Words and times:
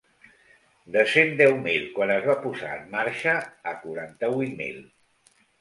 De 0.95 1.03
cent 1.11 1.33
deu 1.41 1.53
mil 1.67 1.85
quan 1.99 2.13
es 2.15 2.25
va 2.29 2.37
posar 2.47 2.71
en 2.79 2.89
marxa 2.97 3.37
a 3.73 3.77
quaranta-vuit 3.85 4.61
mil. 4.65 4.85